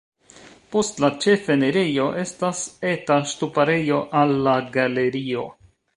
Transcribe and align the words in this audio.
Post 0.75 1.01
la 1.03 1.09
ĉefenirejo 1.25 2.07
estas 2.23 2.63
eta 2.95 3.19
ŝtuparejo 3.33 4.03
al 4.23 4.35
la 4.49 4.57
galerio. 4.79 5.45